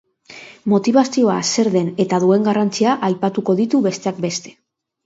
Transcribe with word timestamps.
Motibazioa 0.73 1.35
zer 1.57 1.69
den 1.75 1.93
eta 2.07 2.21
duen 2.27 2.49
garrantzia 2.51 2.99
aipatuko 3.11 3.61
ditu 3.63 3.85
besteak 3.91 4.29
beste. 4.29 4.61